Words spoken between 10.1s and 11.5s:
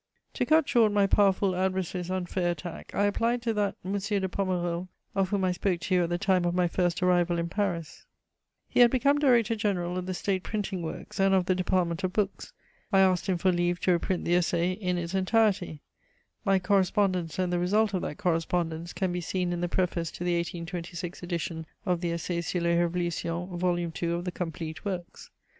State printing works and of